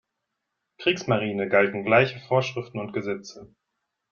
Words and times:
Kriegsmarine 0.79 1.47
galten 1.47 1.83
gleiche 1.83 2.19
Vorschriften 2.21 2.79
und 2.79 2.91
Gesetze. 2.91 3.53